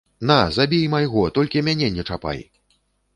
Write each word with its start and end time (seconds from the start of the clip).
На, 0.29 0.35
забі 0.55 0.79
і 0.85 0.87
майго, 0.93 1.25
толькі 1.35 1.63
мяне 1.67 1.91
не 1.99 2.07
чапай. 2.09 2.43